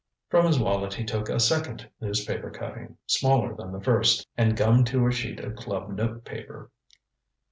[0.01, 4.57] ŌĆØ From his wallet he took a second newspaper cutting, smaller than the first, and
[4.57, 6.71] gummed to a sheet of club notepaper.